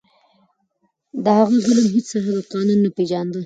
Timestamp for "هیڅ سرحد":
1.95-2.33